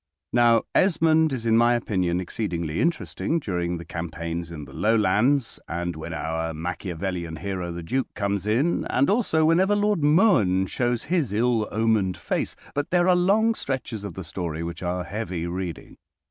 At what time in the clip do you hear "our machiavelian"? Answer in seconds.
6.11-7.35